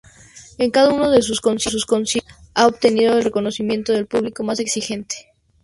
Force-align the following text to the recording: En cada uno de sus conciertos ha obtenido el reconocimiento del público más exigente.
En 0.57 0.71
cada 0.71 0.89
uno 0.89 1.11
de 1.11 1.21
sus 1.21 1.41
conciertos 1.41 1.85
ha 2.55 2.65
obtenido 2.65 3.15
el 3.15 3.23
reconocimiento 3.23 3.93
del 3.93 4.07
público 4.07 4.41
más 4.41 4.59
exigente. 4.59 5.31